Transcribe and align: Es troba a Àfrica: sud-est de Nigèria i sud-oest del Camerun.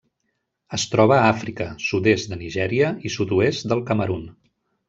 Es 0.77 0.85
troba 0.93 1.17
a 1.17 1.27
Àfrica: 1.33 1.67
sud-est 1.89 2.33
de 2.33 2.39
Nigèria 2.41 2.91
i 3.11 3.15
sud-oest 3.19 3.73
del 3.75 3.89
Camerun. 3.93 4.29